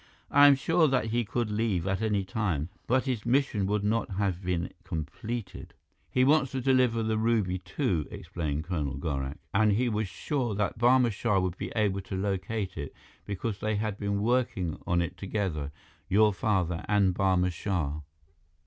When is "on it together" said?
14.87-15.71